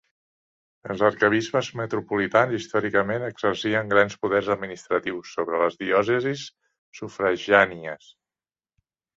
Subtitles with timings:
[0.93, 6.47] Els arquebisbes metropolitans històricament exercien grans poders administratius sobre les diòcesis
[7.03, 8.13] sufragànies.